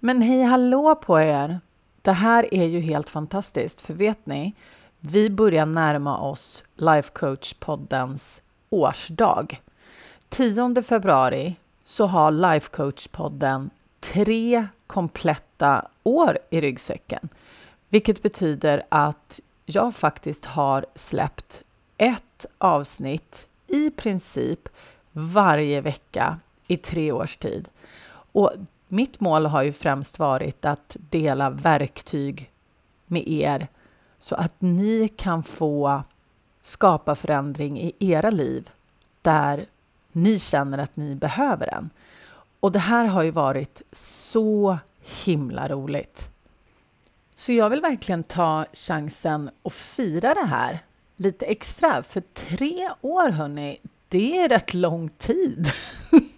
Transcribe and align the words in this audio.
Men 0.00 0.22
hej 0.22 0.42
hallå 0.42 0.94
på 0.94 1.20
er! 1.20 1.60
Det 2.02 2.12
här 2.12 2.54
är 2.54 2.64
ju 2.64 2.80
helt 2.80 3.10
fantastiskt, 3.10 3.80
för 3.80 3.94
vet 3.94 4.26
ni? 4.26 4.54
Vi 5.00 5.30
börjar 5.30 5.66
närma 5.66 6.18
oss 6.18 6.64
Life 6.74 7.10
Coach-poddens 7.14 8.40
årsdag. 8.70 9.60
10 10.28 10.82
februari 10.82 11.56
så 11.84 12.06
har 12.06 12.30
Life 12.30 12.70
Coach-podden 12.72 13.70
tre 14.00 14.66
kompletta 14.86 15.88
år 16.02 16.38
i 16.50 16.60
ryggsäcken, 16.60 17.28
vilket 17.88 18.22
betyder 18.22 18.82
att 18.88 19.40
jag 19.66 19.94
faktiskt 19.94 20.44
har 20.44 20.86
släppt 20.94 21.62
ett 21.96 22.46
avsnitt 22.58 23.46
i 23.66 23.90
princip 23.90 24.68
varje 25.12 25.80
vecka 25.80 26.38
i 26.66 26.76
tre 26.76 27.12
års 27.12 27.36
tid. 27.36 27.68
Och 28.32 28.52
mitt 28.88 29.20
mål 29.20 29.46
har 29.46 29.62
ju 29.62 29.72
främst 29.72 30.18
varit 30.18 30.64
att 30.64 30.96
dela 31.10 31.50
verktyg 31.50 32.50
med 33.06 33.28
er 33.28 33.68
så 34.20 34.34
att 34.34 34.54
ni 34.58 35.08
kan 35.08 35.42
få 35.42 36.02
skapa 36.60 37.14
förändring 37.14 37.80
i 37.80 37.92
era 37.98 38.30
liv 38.30 38.70
där 39.22 39.66
ni 40.12 40.38
känner 40.38 40.78
att 40.78 40.96
ni 40.96 41.14
behöver 41.14 41.66
den. 41.66 41.90
Och 42.60 42.72
det 42.72 42.78
här 42.78 43.04
har 43.04 43.22
ju 43.22 43.30
varit 43.30 43.82
så 43.92 44.78
himla 45.24 45.68
roligt. 45.68 46.28
Så 47.34 47.52
jag 47.52 47.70
vill 47.70 47.80
verkligen 47.80 48.22
ta 48.22 48.66
chansen 48.72 49.50
och 49.62 49.72
fira 49.72 50.34
det 50.34 50.46
här 50.46 50.78
lite 51.16 51.46
extra. 51.46 52.02
För 52.02 52.20
tre 52.20 52.90
år, 53.00 53.30
hörni, 53.30 53.80
det 54.08 54.38
är 54.38 54.48
rätt 54.48 54.74
lång 54.74 55.08
tid. 55.08 55.72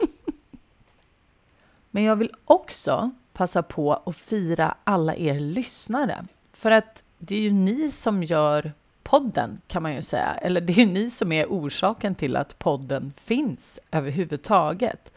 Men 1.90 2.02
jag 2.02 2.16
vill 2.16 2.34
också 2.44 3.10
passa 3.32 3.62
på 3.62 3.92
att 3.92 4.16
fira 4.16 4.74
alla 4.84 5.16
er 5.16 5.40
lyssnare. 5.40 6.26
För 6.52 6.70
att 6.70 7.04
det 7.18 7.36
är 7.36 7.40
ju 7.40 7.52
ni 7.52 7.90
som 7.90 8.22
gör 8.22 8.72
podden, 9.02 9.60
kan 9.66 9.82
man 9.82 9.94
ju 9.94 10.02
säga. 10.02 10.34
Eller 10.34 10.60
det 10.60 10.72
är 10.72 10.86
ju 10.86 10.92
ni 10.92 11.10
som 11.10 11.32
är 11.32 11.46
orsaken 11.46 12.14
till 12.14 12.36
att 12.36 12.58
podden 12.58 13.12
finns 13.16 13.78
överhuvudtaget. 13.90 15.12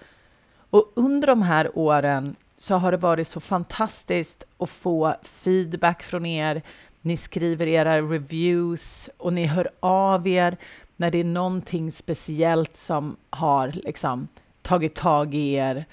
Och 0.70 0.92
under 0.96 1.28
de 1.28 1.42
här 1.42 1.78
åren 1.78 2.36
så 2.58 2.76
har 2.76 2.92
det 2.92 2.98
varit 2.98 3.28
så 3.28 3.40
fantastiskt 3.40 4.44
att 4.58 4.70
få 4.70 5.16
feedback 5.24 6.04
från 6.04 6.26
er. 6.26 6.62
Ni 7.02 7.18
skriver 7.18 7.68
era 7.68 8.02
reviews 8.02 9.10
och 9.18 9.34
ni 9.34 9.46
hör 9.46 9.70
av 9.80 10.28
er 10.28 10.58
när 10.96 11.12
det 11.12 11.18
är 11.18 11.24
någonting 11.24 11.92
speciellt 11.92 12.78
som 12.78 13.16
har 13.30 13.72
liksom 13.72 14.28
tagit 14.62 14.96
tag 14.96 15.36
i 15.36 15.54
er 15.54 15.86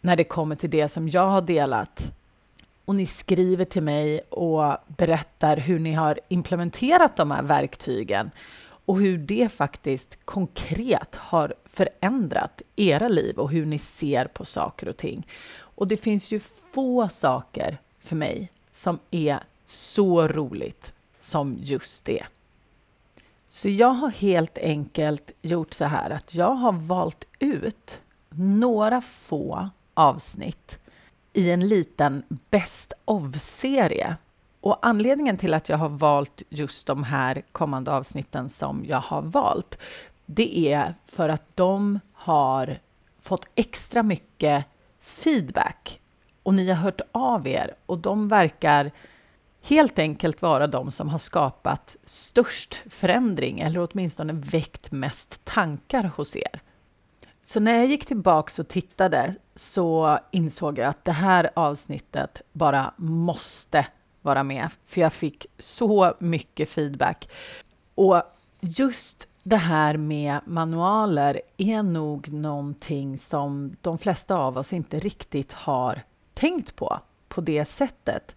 när 0.00 0.16
det 0.16 0.24
kommer 0.24 0.56
till 0.56 0.70
det 0.70 0.88
som 0.88 1.08
jag 1.08 1.26
har 1.26 1.42
delat. 1.42 2.12
Och 2.84 2.94
ni 2.94 3.06
skriver 3.06 3.64
till 3.64 3.82
mig 3.82 4.20
och 4.20 4.76
berättar 4.86 5.56
hur 5.56 5.78
ni 5.78 5.92
har 5.92 6.20
implementerat 6.28 7.16
de 7.16 7.30
här 7.30 7.42
verktygen 7.42 8.30
och 8.84 9.00
hur 9.00 9.18
det 9.18 9.52
faktiskt 9.52 10.18
konkret 10.24 11.14
har 11.16 11.54
förändrat 11.64 12.62
era 12.76 13.08
liv 13.08 13.38
och 13.38 13.50
hur 13.50 13.66
ni 13.66 13.78
ser 13.78 14.24
på 14.24 14.44
saker 14.44 14.88
och 14.88 14.96
ting. 14.96 15.26
Och 15.52 15.88
det 15.88 15.96
finns 15.96 16.32
ju 16.32 16.40
få 16.72 17.08
saker 17.08 17.78
för 18.00 18.16
mig 18.16 18.50
som 18.72 18.98
är 19.10 19.38
så 19.64 20.28
roligt 20.28 20.92
som 21.20 21.56
just 21.60 22.04
det. 22.04 22.24
Så 23.48 23.68
jag 23.68 23.88
har 23.88 24.10
helt 24.10 24.58
enkelt 24.58 25.32
gjort 25.42 25.74
så 25.74 25.84
här 25.84 26.10
att 26.10 26.34
jag 26.34 26.54
har 26.54 26.72
valt 26.72 27.24
ut 27.38 28.00
några 28.28 29.00
få 29.00 29.68
avsnitt 30.00 30.78
i 31.32 31.50
en 31.50 31.68
liten 31.68 32.22
Best 32.50 32.92
of-serie. 33.04 34.16
Och 34.60 34.86
anledningen 34.86 35.36
till 35.36 35.54
att 35.54 35.68
jag 35.68 35.76
har 35.76 35.88
valt 35.88 36.42
just 36.48 36.86
de 36.86 37.04
här 37.04 37.42
kommande 37.52 37.92
avsnitten 37.92 38.48
som 38.48 38.84
jag 38.88 39.00
har 39.00 39.22
valt, 39.22 39.78
det 40.26 40.72
är 40.72 40.94
för 41.06 41.28
att 41.28 41.56
de 41.56 42.00
har 42.12 42.78
fått 43.20 43.46
extra 43.54 44.02
mycket 44.02 44.64
feedback 45.00 46.00
och 46.42 46.54
ni 46.54 46.68
har 46.68 46.76
hört 46.76 47.00
av 47.12 47.46
er 47.46 47.74
och 47.86 47.98
de 47.98 48.28
verkar 48.28 48.90
helt 49.62 49.98
enkelt 49.98 50.42
vara 50.42 50.66
de 50.66 50.90
som 50.90 51.08
har 51.08 51.18
skapat 51.18 51.96
störst 52.04 52.82
förändring 52.90 53.60
eller 53.60 53.88
åtminstone 53.90 54.32
väckt 54.32 54.92
mest 54.92 55.44
tankar 55.44 56.10
hos 56.16 56.36
er. 56.36 56.60
Så 57.42 57.60
när 57.60 57.76
jag 57.76 57.86
gick 57.86 58.06
tillbaka 58.06 58.62
och 58.62 58.68
tittade 58.68 59.34
så 59.54 60.18
insåg 60.30 60.78
jag 60.78 60.86
att 60.88 61.04
det 61.04 61.12
här 61.12 61.50
avsnittet 61.54 62.42
bara 62.52 62.94
måste 62.96 63.86
vara 64.22 64.42
med, 64.42 64.68
för 64.86 65.00
jag 65.00 65.12
fick 65.12 65.46
så 65.58 66.14
mycket 66.18 66.68
feedback. 66.68 67.28
Och 67.94 68.22
just 68.60 69.28
det 69.42 69.56
här 69.56 69.96
med 69.96 70.40
manualer 70.44 71.40
är 71.56 71.82
nog 71.82 72.32
någonting 72.32 73.18
som 73.18 73.76
de 73.80 73.98
flesta 73.98 74.36
av 74.36 74.58
oss 74.58 74.72
inte 74.72 74.98
riktigt 74.98 75.52
har 75.52 76.02
tänkt 76.34 76.76
på 76.76 77.00
på 77.28 77.40
det 77.40 77.64
sättet. 77.64 78.36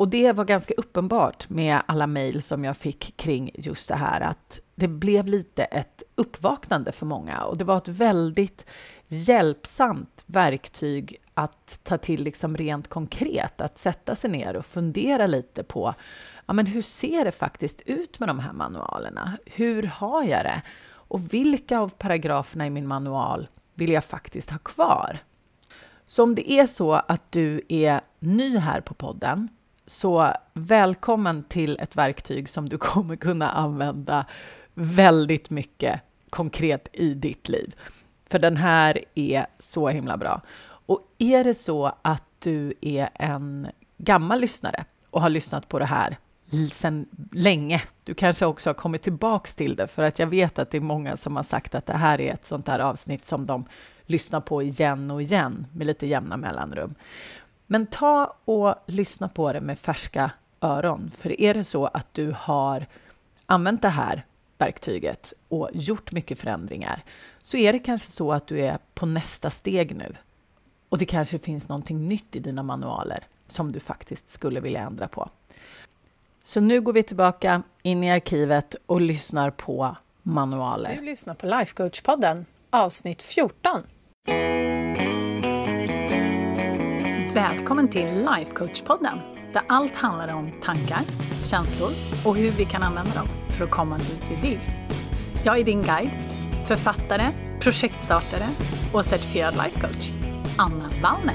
Och 0.00 0.08
det 0.08 0.32
var 0.32 0.44
ganska 0.44 0.74
uppenbart 0.74 1.48
med 1.48 1.82
alla 1.86 2.06
mejl 2.06 2.42
som 2.42 2.64
jag 2.64 2.76
fick 2.76 3.16
kring 3.16 3.50
just 3.54 3.88
det 3.88 3.94
här 3.94 4.20
att 4.20 4.60
det 4.74 4.88
blev 4.88 5.26
lite 5.26 5.64
ett 5.64 6.02
uppvaknande 6.14 6.92
för 6.92 7.06
många 7.06 7.42
och 7.42 7.56
det 7.56 7.64
var 7.64 7.76
ett 7.76 7.88
väldigt 7.88 8.66
hjälpsamt 9.08 10.24
verktyg 10.26 11.16
att 11.34 11.80
ta 11.82 11.98
till 11.98 12.22
liksom 12.22 12.56
rent 12.56 12.88
konkret, 12.88 13.60
att 13.60 13.78
sätta 13.78 14.14
sig 14.14 14.30
ner 14.30 14.56
och 14.56 14.66
fundera 14.66 15.26
lite 15.26 15.62
på 15.62 15.94
ja, 16.46 16.52
men 16.52 16.66
hur 16.66 16.82
ser 16.82 17.24
det 17.24 17.32
faktiskt 17.32 17.80
ut 17.80 18.20
med 18.20 18.28
de 18.28 18.38
här 18.38 18.52
manualerna? 18.52 19.38
Hur 19.46 19.82
har 19.82 20.24
jag 20.24 20.44
det? 20.44 20.62
Och 20.92 21.34
vilka 21.34 21.78
av 21.78 21.88
paragraferna 21.88 22.66
i 22.66 22.70
min 22.70 22.86
manual 22.86 23.48
vill 23.74 23.90
jag 23.90 24.04
faktiskt 24.04 24.50
ha 24.50 24.58
kvar? 24.58 25.18
Så 26.06 26.22
om 26.22 26.34
det 26.34 26.52
är 26.52 26.66
så 26.66 26.92
att 26.92 27.32
du 27.32 27.62
är 27.68 28.00
ny 28.18 28.58
här 28.58 28.80
på 28.80 28.94
podden, 28.94 29.48
så 29.90 30.32
välkommen 30.52 31.42
till 31.42 31.78
ett 31.80 31.96
verktyg 31.96 32.48
som 32.48 32.68
du 32.68 32.78
kommer 32.78 33.16
kunna 33.16 33.50
använda 33.50 34.26
väldigt 34.74 35.50
mycket 35.50 36.00
konkret 36.30 36.88
i 36.92 37.14
ditt 37.14 37.48
liv. 37.48 37.74
För 38.28 38.38
den 38.38 38.56
här 38.56 39.04
är 39.14 39.46
så 39.58 39.88
himla 39.88 40.16
bra. 40.16 40.40
Och 40.62 41.00
är 41.18 41.44
det 41.44 41.54
så 41.54 41.92
att 42.02 42.24
du 42.38 42.74
är 42.80 43.10
en 43.14 43.68
gammal 43.98 44.40
lyssnare 44.40 44.84
och 45.10 45.22
har 45.22 45.30
lyssnat 45.30 45.68
på 45.68 45.78
det 45.78 45.84
här 45.84 46.16
sedan 46.72 47.06
länge. 47.32 47.82
Du 48.04 48.14
kanske 48.14 48.46
också 48.46 48.68
har 48.68 48.74
kommit 48.74 49.02
tillbaks 49.02 49.54
till 49.54 49.76
det, 49.76 49.88
för 49.88 50.02
att 50.02 50.18
jag 50.18 50.26
vet 50.26 50.58
att 50.58 50.70
det 50.70 50.78
är 50.78 50.80
många 50.82 51.16
som 51.16 51.36
har 51.36 51.42
sagt 51.42 51.74
att 51.74 51.86
det 51.86 51.96
här 51.96 52.20
är 52.20 52.34
ett 52.34 52.46
sånt 52.46 52.68
här 52.68 52.78
avsnitt 52.78 53.26
som 53.26 53.46
de 53.46 53.64
lyssnar 54.06 54.40
på 54.40 54.62
igen 54.62 55.10
och 55.10 55.22
igen 55.22 55.66
med 55.72 55.86
lite 55.86 56.06
jämna 56.06 56.36
mellanrum. 56.36 56.94
Men 57.72 57.86
ta 57.86 58.36
och 58.44 58.74
lyssna 58.86 59.28
på 59.28 59.52
det 59.52 59.60
med 59.60 59.78
färska 59.78 60.30
öron, 60.60 61.10
för 61.10 61.40
är 61.40 61.54
det 61.54 61.64
så 61.64 61.86
att 61.86 62.14
du 62.14 62.34
har 62.38 62.86
använt 63.46 63.82
det 63.82 63.88
här 63.88 64.24
verktyget 64.58 65.32
och 65.48 65.70
gjort 65.72 66.12
mycket 66.12 66.38
förändringar 66.38 67.04
så 67.42 67.56
är 67.56 67.72
det 67.72 67.78
kanske 67.78 68.10
så 68.10 68.32
att 68.32 68.46
du 68.46 68.60
är 68.60 68.78
på 68.94 69.06
nästa 69.06 69.50
steg 69.50 69.96
nu. 69.96 70.16
Och 70.88 70.98
det 70.98 71.06
kanske 71.06 71.38
finns 71.38 71.68
någonting 71.68 72.08
nytt 72.08 72.36
i 72.36 72.38
dina 72.38 72.62
manualer 72.62 73.26
som 73.46 73.72
du 73.72 73.80
faktiskt 73.80 74.30
skulle 74.30 74.60
vilja 74.60 74.80
ändra 74.80 75.08
på. 75.08 75.30
Så 76.42 76.60
nu 76.60 76.80
går 76.80 76.92
vi 76.92 77.02
tillbaka 77.02 77.62
in 77.82 78.04
i 78.04 78.10
arkivet 78.10 78.76
och 78.86 79.00
lyssnar 79.00 79.50
på 79.50 79.96
manualer. 80.22 80.96
Du 80.96 81.02
lyssnar 81.02 81.34
på 81.34 81.46
Life 81.46 81.82
Coach-podden, 81.82 82.44
avsnitt 82.70 83.22
14. 83.22 83.82
Välkommen 87.34 87.88
till 87.88 88.06
Lifecoach-podden 88.06 89.18
där 89.52 89.62
allt 89.66 89.96
handlar 89.96 90.34
om 90.34 90.52
tankar, 90.62 91.00
känslor 91.50 91.90
och 92.26 92.36
hur 92.36 92.50
vi 92.50 92.64
kan 92.64 92.82
använda 92.82 93.14
dem 93.14 93.28
för 93.50 93.64
att 93.64 93.70
komma 93.70 93.98
dit 93.98 94.30
vi 94.30 94.48
vill. 94.48 94.60
Jag 95.44 95.58
är 95.58 95.64
din 95.64 95.82
guide, 95.82 96.10
författare, 96.66 97.24
projektstartare 97.60 98.48
och 98.92 99.04
certifierad 99.04 99.54
lifecoach, 99.54 100.10
Anna 100.58 100.90
Wallner. 101.02 101.34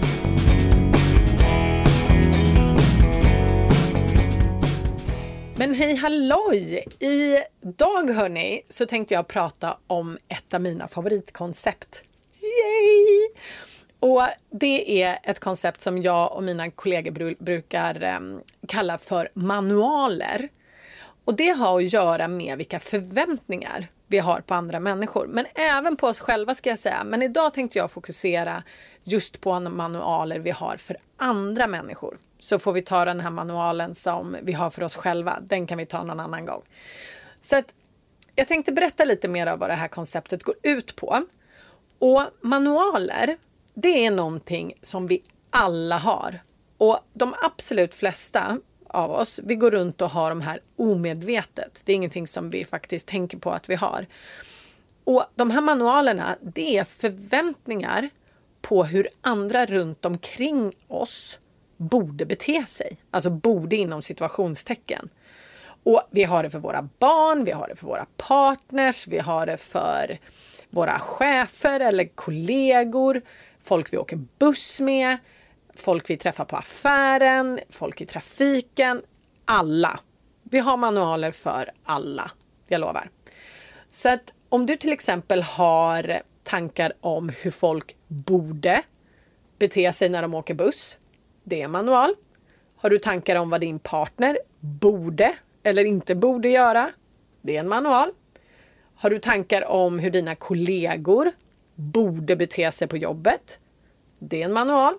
Men 5.58 5.74
hej 5.74 5.96
halloj! 5.96 6.86
Idag 7.00 8.10
hörni 8.10 8.62
så 8.70 8.86
tänkte 8.86 9.14
jag 9.14 9.28
prata 9.28 9.78
om 9.88 10.18
ett 10.28 10.54
av 10.54 10.62
mina 10.62 10.88
favoritkoncept. 10.88 12.02
Yay! 12.42 13.30
Och 14.00 14.24
det 14.50 15.04
är 15.04 15.20
ett 15.24 15.40
koncept 15.40 15.82
som 15.82 16.02
jag 16.02 16.34
och 16.34 16.44
mina 16.44 16.72
kollegor 16.72 17.36
brukar 17.44 18.04
um, 18.04 18.42
kalla 18.68 18.98
för 18.98 19.30
manualer. 19.34 20.50
Och 21.26 21.36
det 21.36 21.50
har 21.50 21.78
att 21.78 21.94
göra 21.94 22.28
med 22.28 22.58
vilka 22.58 22.80
förväntningar 22.80 23.88
vi 24.08 24.18
har 24.18 24.42
på 24.42 24.54
andra 24.54 24.80
människor, 24.80 25.28
men 25.28 25.46
även 25.56 25.96
på 25.96 26.08
oss 26.08 26.20
själva 26.20 26.56
ska 26.56 26.70
jag 26.70 26.80
säga. 26.80 27.04
Men 27.04 27.22
idag 27.22 27.54
tänkte 27.54 27.78
jag 27.78 27.92
fokusera 27.92 28.64
just 29.04 29.42
på 29.42 29.60
manualer 29.60 30.40
vi 30.40 30.52
har 30.52 30.78
för 30.78 30.98
andra 31.18 31.68
människor. 31.68 32.18
Så 32.40 32.60
får 32.60 32.74
vi 32.74 32.82
ta 32.82 33.06
den 33.06 33.20
här 33.20 33.30
manualen 33.30 33.96
som 33.96 34.38
vi 34.42 34.54
har 34.54 34.70
för 34.70 34.84
oss 34.84 34.96
själva. 34.96 35.40
Den 35.42 35.68
kan 35.68 35.78
vi 35.78 35.86
ta 35.86 36.04
någon 36.04 36.20
annan 36.20 36.46
gång. 36.46 36.62
Så 37.42 37.58
att 37.58 37.74
jag 38.36 38.48
tänkte 38.48 38.72
berätta 38.72 39.06
lite 39.06 39.28
mer 39.28 39.48
om 39.54 39.60
vad 39.60 39.70
det 39.70 39.74
här 39.74 39.88
konceptet 39.88 40.44
går 40.44 40.56
ut 40.62 40.96
på. 40.96 41.26
Och 42.00 42.24
manualer, 42.42 43.38
det 43.76 44.06
är 44.06 44.12
någonting 44.12 44.74
som 44.82 45.08
vi 45.08 45.24
alla 45.50 45.98
har. 45.98 46.40
Och 46.78 47.00
de 47.14 47.34
absolut 47.42 47.94
flesta 47.94 48.60
av 48.88 49.12
oss, 49.12 49.40
vi 49.44 49.56
går 49.56 49.72
runt 49.72 50.02
och 50.02 50.10
har 50.10 50.30
de 50.30 50.42
här 50.42 50.62
omedvetet. 50.76 51.82
Det 51.86 51.92
är 51.92 51.96
ingenting 51.96 52.28
som 52.28 52.50
vi 52.50 52.66
faktiskt 52.66 53.08
tänker 53.08 53.38
på 53.38 53.52
att 53.52 53.70
vi 53.70 53.76
har. 53.76 54.06
Och 55.04 55.26
de 55.36 55.52
här 55.52 55.62
manualerna, 55.62 56.38
det 56.42 56.78
är 56.78 56.84
förväntningar 56.84 58.10
på 58.62 58.84
hur 58.84 59.08
andra 59.22 59.66
runt 59.66 60.06
omkring 60.06 60.74
oss 60.88 61.40
borde 61.78 62.26
bete 62.26 62.66
sig. 62.66 62.98
Alltså 63.12 63.30
borde 63.30 63.76
inom 63.76 64.02
situationstecken. 64.02 65.10
Och 65.84 66.08
vi 66.12 66.24
har 66.24 66.44
det 66.44 66.50
för 66.50 66.60
våra 66.60 66.90
barn, 67.00 67.44
vi 67.44 67.52
har 67.52 67.68
det 67.68 67.76
för 67.76 67.88
våra 67.88 68.06
partners, 68.18 69.08
vi 69.08 69.20
har 69.20 69.46
det 69.46 69.58
för 69.58 70.20
våra 70.70 71.00
chefer 71.00 71.80
eller 71.80 72.06
kollegor, 72.16 73.22
folk 73.66 73.94
vi 73.94 73.98
åker 73.98 74.20
buss 74.40 74.80
med, 74.80 75.18
folk 75.76 76.10
vi 76.10 76.18
träffar 76.18 76.46
på 76.46 76.56
affären, 76.56 77.60
folk 77.70 78.02
i 78.02 78.06
trafiken. 78.06 79.02
Alla. 79.46 80.00
Vi 80.44 80.60
har 80.60 80.78
manualer 80.78 81.32
för 81.32 81.72
alla, 81.84 82.32
jag 82.68 82.82
lovar. 82.82 83.10
Så 83.90 84.10
att 84.10 84.34
om 84.50 84.66
du 84.66 84.78
till 84.78 84.92
exempel 84.92 85.42
har 85.42 86.22
tankar 86.44 86.94
om 87.02 87.32
hur 87.42 87.52
folk 87.52 87.96
borde 88.08 88.82
bete 89.60 89.94
sig 89.94 90.10
när 90.10 90.22
de 90.22 90.34
åker 90.34 90.54
buss. 90.54 90.98
Det 91.44 91.62
är 91.62 91.66
en 91.66 91.72
manual. 91.72 92.16
Har 92.76 92.90
du 92.90 92.98
tankar 92.98 93.36
om 93.36 93.50
vad 93.50 93.62
din 93.62 93.80
partner 93.80 94.38
borde 94.60 95.36
eller 95.64 95.86
inte 95.86 96.16
borde 96.16 96.50
göra? 96.50 96.92
Det 97.42 97.56
är 97.56 97.60
en 97.60 97.70
manual. 97.70 98.12
Har 98.96 99.10
du 99.10 99.20
tankar 99.20 99.66
om 99.66 100.00
hur 100.00 100.12
dina 100.12 100.36
kollegor 100.36 101.32
borde 101.76 102.36
bete 102.36 102.72
sig 102.72 102.88
på 102.88 102.98
jobbet? 102.98 103.60
Det 104.20 104.42
är 104.42 104.46
en 104.46 104.54
manual. 104.54 104.94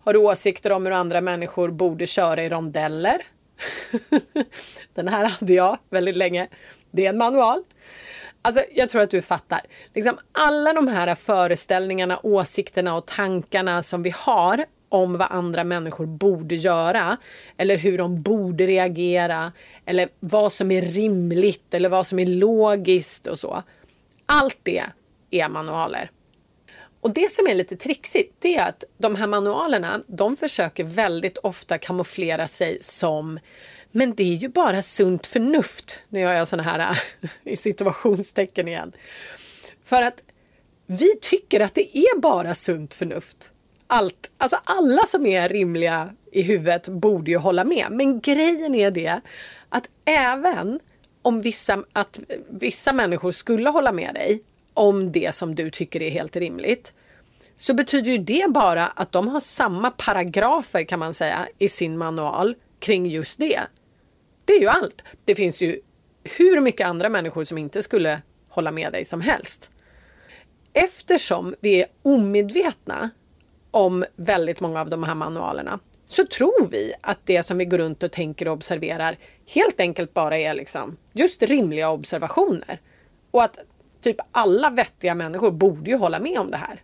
Har 0.00 0.12
du 0.12 0.18
åsikter 0.18 0.72
om 0.72 0.86
hur 0.86 0.92
andra 0.92 1.20
människor 1.20 1.70
borde 1.70 2.06
köra 2.06 2.44
i 2.44 2.48
rondeller? 2.48 3.22
Den 4.94 5.08
här 5.08 5.24
hade 5.24 5.52
jag 5.52 5.78
väldigt 5.90 6.16
länge. 6.16 6.48
Det 6.90 7.06
är 7.06 7.10
en 7.10 7.18
manual. 7.18 7.62
Alltså, 8.42 8.64
jag 8.74 8.90
tror 8.90 9.02
att 9.02 9.10
du 9.10 9.22
fattar. 9.22 9.60
Liksom 9.94 10.18
alla 10.32 10.72
de 10.72 10.88
här 10.88 11.14
föreställningarna, 11.14 12.20
åsikterna 12.22 12.96
och 12.96 13.06
tankarna 13.06 13.82
som 13.82 14.02
vi 14.02 14.12
har 14.16 14.64
om 14.88 15.18
vad 15.18 15.28
andra 15.30 15.64
människor 15.64 16.06
borde 16.06 16.54
göra 16.54 17.16
eller 17.56 17.78
hur 17.78 17.98
de 17.98 18.22
borde 18.22 18.66
reagera 18.66 19.52
eller 19.86 20.08
vad 20.20 20.52
som 20.52 20.70
är 20.70 20.82
rimligt 20.82 21.74
eller 21.74 21.88
vad 21.88 22.06
som 22.06 22.18
är 22.18 22.26
logiskt 22.26 23.26
och 23.26 23.38
så. 23.38 23.62
Allt 24.26 24.58
det 24.62 24.84
är 25.30 25.48
manualer. 25.48 26.10
Och 27.00 27.10
det 27.10 27.32
som 27.32 27.46
är 27.46 27.54
lite 27.54 27.76
trixigt 27.76 28.34
det 28.38 28.56
är 28.56 28.68
att 28.68 28.84
de 28.98 29.14
här 29.14 29.26
manualerna 29.26 30.02
de 30.06 30.36
försöker 30.36 30.84
väldigt 30.84 31.38
ofta 31.38 31.78
kamouflera 31.78 32.48
sig 32.48 32.78
som 32.80 33.38
men 33.92 34.14
det 34.14 34.22
är 34.22 34.36
ju 34.36 34.48
bara 34.48 34.82
sunt 34.82 35.26
förnuft. 35.26 36.02
Nu 36.08 36.20
gör 36.20 36.34
jag 36.34 36.48
sådana 36.48 36.70
här 36.70 36.78
äh, 36.90 37.30
i 37.52 37.56
situationstecken 37.56 38.68
igen. 38.68 38.92
För 39.84 40.02
att 40.02 40.22
vi 40.86 41.16
tycker 41.20 41.60
att 41.60 41.74
det 41.74 41.98
är 41.98 42.20
bara 42.20 42.54
sunt 42.54 42.94
förnuft. 42.94 43.52
Allt, 43.86 44.30
alltså 44.38 44.58
alla 44.64 45.06
som 45.06 45.26
är 45.26 45.48
rimliga 45.48 46.10
i 46.32 46.42
huvudet 46.42 46.88
borde 46.88 47.30
ju 47.30 47.36
hålla 47.36 47.64
med. 47.64 47.86
Men 47.90 48.20
grejen 48.20 48.74
är 48.74 48.90
det 48.90 49.20
att 49.68 49.88
även 50.04 50.80
om 51.22 51.40
vissa, 51.40 51.84
att 51.92 52.20
vissa 52.48 52.92
människor 52.92 53.30
skulle 53.30 53.70
hålla 53.70 53.92
med 53.92 54.14
dig 54.14 54.42
om 54.74 55.12
det 55.12 55.34
som 55.34 55.54
du 55.54 55.70
tycker 55.70 56.02
är 56.02 56.10
helt 56.10 56.36
rimligt 56.36 56.92
så 57.56 57.74
betyder 57.74 58.10
ju 58.10 58.18
det 58.18 58.46
bara 58.50 58.86
att 58.86 59.12
de 59.12 59.28
har 59.28 59.40
samma 59.40 59.90
paragrafer 59.90 60.84
kan 60.84 60.98
man 60.98 61.14
säga 61.14 61.48
i 61.58 61.68
sin 61.68 61.98
manual 61.98 62.54
kring 62.78 63.06
just 63.06 63.38
det. 63.38 63.60
Det 64.44 64.52
är 64.52 64.60
ju 64.60 64.68
allt. 64.68 65.02
Det 65.24 65.34
finns 65.34 65.62
ju 65.62 65.80
hur 66.24 66.60
mycket 66.60 66.86
andra 66.86 67.08
människor 67.08 67.44
som 67.44 67.58
inte 67.58 67.82
skulle 67.82 68.22
hålla 68.48 68.70
med 68.70 68.92
dig 68.92 69.04
som 69.04 69.20
helst. 69.20 69.70
Eftersom 70.72 71.54
vi 71.60 71.82
är 71.82 71.86
omedvetna 72.02 73.10
om 73.70 74.04
väldigt 74.16 74.60
många 74.60 74.80
av 74.80 74.88
de 74.88 75.02
här 75.02 75.14
manualerna 75.14 75.80
så 76.04 76.26
tror 76.26 76.68
vi 76.70 76.92
att 77.00 77.18
det 77.24 77.42
som 77.42 77.58
vi 77.58 77.64
går 77.64 77.78
runt 77.78 78.02
och 78.02 78.12
tänker 78.12 78.48
och 78.48 78.54
observerar 78.54 79.18
helt 79.46 79.80
enkelt 79.80 80.14
bara 80.14 80.38
är 80.38 80.54
liksom 80.54 80.96
just 81.12 81.42
rimliga 81.42 81.90
observationer. 81.90 82.80
Och 83.30 83.44
att 83.44 83.58
typ 84.00 84.16
alla 84.32 84.70
vettiga 84.70 85.14
människor 85.14 85.50
borde 85.50 85.90
ju 85.90 85.96
hålla 85.96 86.20
med 86.20 86.38
om 86.38 86.50
det 86.50 86.56
här. 86.56 86.82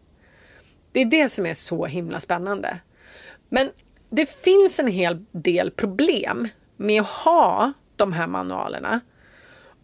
Det 0.92 1.00
är 1.00 1.04
det 1.04 1.28
som 1.28 1.46
är 1.46 1.54
så 1.54 1.86
himla 1.86 2.20
spännande. 2.20 2.78
Men 3.48 3.70
det 4.10 4.30
finns 4.30 4.78
en 4.78 4.86
hel 4.86 5.24
del 5.32 5.70
problem 5.70 6.48
med 6.76 7.00
att 7.00 7.08
ha 7.08 7.72
de 7.96 8.12
här 8.12 8.26
manualerna. 8.26 9.00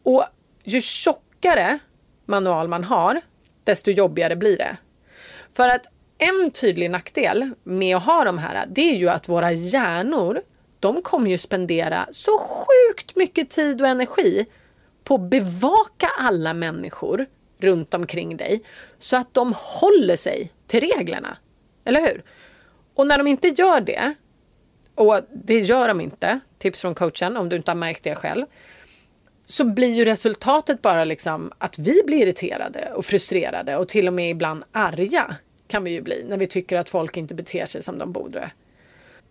Och 0.03 0.25
ju 0.65 0.81
tjockare 0.81 1.79
manual 2.27 2.69
man 2.69 2.85
har, 2.85 3.21
desto 3.65 3.91
jobbigare 3.91 4.37
blir 4.37 4.57
det. 4.57 4.77
För 5.53 5.69
att 5.69 5.87
en 6.19 6.51
tydlig 6.51 6.91
nackdel 6.91 7.51
med 7.63 7.97
att 7.97 8.05
ha 8.05 8.25
de 8.25 8.39
här, 8.39 8.67
det 8.71 8.91
är 8.91 8.95
ju 8.95 9.09
att 9.09 9.29
våra 9.29 9.53
hjärnor, 9.53 10.43
de 10.81 11.03
kommer 11.03 11.31
ju 11.31 11.39
spendera 11.39 12.07
så 12.11 12.39
sjukt 12.39 13.17
mycket 13.17 13.51
tid 13.51 13.81
och 13.83 13.89
energi 13.89 14.47
på 15.13 15.25
att 15.25 15.31
bevaka 15.31 16.09
alla 16.19 16.55
människor 16.55 17.27
runt 17.59 17.95
omkring 17.95 18.37
dig 18.37 18.63
så 18.99 19.17
att 19.17 19.35
de 19.35 19.55
håller 19.57 20.17
sig 20.17 20.53
till 20.67 20.81
reglerna. 20.81 21.37
Eller 21.85 22.01
hur? 22.01 22.23
Och 22.95 23.07
när 23.07 23.19
de 23.19 23.27
inte 23.27 23.49
gör 23.49 23.81
det, 23.81 24.15
och 24.95 25.21
det 25.33 25.59
gör 25.59 25.89
de 25.89 26.01
inte, 26.01 26.41
tips 26.59 26.81
från 26.81 26.95
coachen 26.95 27.37
om 27.37 27.49
du 27.49 27.57
inte 27.57 27.71
har 27.71 27.77
märkt 27.77 28.05
det 28.05 28.15
själv, 28.15 28.47
så 29.45 29.65
blir 29.65 29.93
ju 29.93 30.05
resultatet 30.05 30.83
bara 30.83 31.05
liksom 31.05 31.53
att 31.59 31.79
vi 31.79 32.03
blir 32.07 32.23
irriterade 32.23 32.93
och 32.95 33.05
frustrerade 33.05 33.77
och 33.77 33.89
till 33.89 34.09
och 34.09 34.15
med 34.15 34.31
ibland 34.31 34.65
arga 34.73 35.37
kan 35.69 35.85
vi 35.85 35.91
ju 35.91 36.01
bli 36.01 36.25
när 36.29 36.37
vi 36.37 36.47
tycker 36.47 36.77
att 36.77 36.89
folk 36.89 37.17
inte 37.17 37.35
beter 37.35 37.67
sig 37.67 37.83
som 37.83 37.99
de 37.99 38.13
borde. 38.13 38.51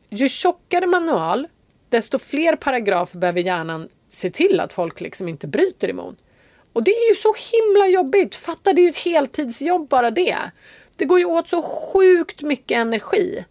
Ju 0.09 0.29
tjockare 0.29 0.87
manual, 0.87 1.47
desto 1.89 2.19
fler 2.19 2.55
paragrafer 2.55 3.19
behöver 3.19 3.41
hjärnan 3.41 3.89
se 4.11 4.31
till 4.31 4.59
att 4.59 4.73
folk 4.73 5.01
liksom 5.01 5.27
inte 5.27 5.47
bryter 5.47 5.89
emot. 5.89 6.17
Och 6.73 6.83
det 6.83 6.91
är 6.91 7.09
ju 7.09 7.15
så 7.15 7.35
himla 7.51 7.87
jobbigt. 7.87 8.35
Fatta, 8.35 8.73
det 8.73 8.81
är 8.81 8.83
ju 8.83 8.89
ett 8.89 8.97
heltidsjobb 8.97 9.87
bara 9.87 10.11
det. 10.11 10.37
Det 10.95 11.05
går 11.05 11.19
ju 11.19 11.25
åt 11.25 11.49
så 11.49 11.61
sjukt 11.61 12.41
mycket 12.41 12.75
energi. 12.75 13.45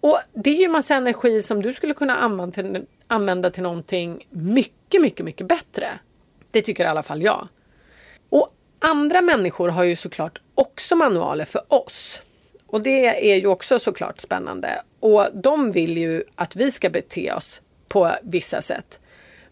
Och 0.00 0.18
det 0.34 0.50
är 0.50 0.60
ju 0.60 0.68
massa 0.68 0.94
energi 0.94 1.42
som 1.42 1.62
du 1.62 1.72
skulle 1.72 1.94
kunna 1.94 2.16
använda 2.16 2.54
till, 2.54 2.86
använda 3.06 3.50
till 3.50 3.62
någonting 3.62 4.26
mycket, 4.30 5.02
mycket, 5.02 5.26
mycket 5.26 5.46
bättre. 5.46 5.88
Det 6.50 6.62
tycker 6.62 6.84
i 6.84 6.86
alla 6.86 7.02
fall 7.02 7.22
jag. 7.22 7.48
Och 8.28 8.54
andra 8.78 9.20
människor 9.20 9.68
har 9.68 9.84
ju 9.84 9.96
såklart 9.96 10.40
också 10.54 10.96
manualer 10.96 11.44
för 11.44 11.62
oss. 11.68 12.22
Och 12.66 12.82
det 12.82 13.30
är 13.32 13.36
ju 13.36 13.46
också 13.46 13.78
såklart 13.78 14.20
spännande. 14.20 14.82
Och 15.00 15.26
de 15.34 15.72
vill 15.72 15.98
ju 15.98 16.22
att 16.34 16.56
vi 16.56 16.70
ska 16.70 16.90
bete 16.90 17.32
oss 17.32 17.60
på 17.88 18.12
vissa 18.22 18.62
sätt. 18.62 19.00